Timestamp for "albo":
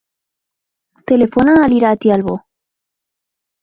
2.19-2.39